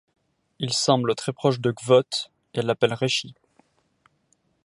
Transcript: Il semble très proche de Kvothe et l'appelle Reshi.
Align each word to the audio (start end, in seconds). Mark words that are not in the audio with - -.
Il 0.57 0.73
semble 0.73 1.13
très 1.13 1.31
proche 1.31 1.59
de 1.59 1.69
Kvothe 1.69 2.31
et 2.55 2.63
l'appelle 2.63 2.95
Reshi. 2.95 3.35